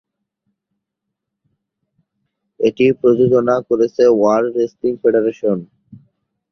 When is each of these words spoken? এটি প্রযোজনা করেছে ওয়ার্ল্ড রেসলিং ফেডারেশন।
এটি 2.59 2.85
প্রযোজনা 2.99 3.55
করেছে 3.69 4.03
ওয়ার্ল্ড 4.11 4.51
রেসলিং 4.55 4.93
ফেডারেশন। 5.01 5.57